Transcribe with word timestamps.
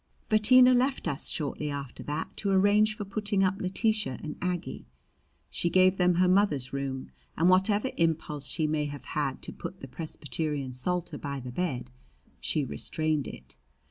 Bettina 0.29 0.73
left 0.73 1.07
us 1.07 1.29
shortly 1.29 1.69
after 1.69 2.01
that 2.01 2.35
to 2.37 2.49
arrange 2.49 2.97
for 2.97 3.05
putting 3.05 3.43
up 3.43 3.61
Letitia 3.61 4.19
and 4.23 4.35
Aggie. 4.41 4.87
She 5.51 5.69
gave 5.69 5.97
them 5.97 6.15
her 6.15 6.27
mother's 6.27 6.73
room, 6.73 7.11
and 7.37 7.49
whatever 7.51 7.91
impulse 7.97 8.47
she 8.47 8.65
may 8.65 8.85
have 8.85 9.05
had 9.05 9.43
to 9.43 9.53
put 9.53 9.79
the 9.79 9.87
Presbyterian 9.87 10.73
Psalter 10.73 11.19
by 11.19 11.39
the 11.39 11.51
bed, 11.51 11.91
she 12.39 12.65
restrained 12.65 13.27
it. 13.27 13.55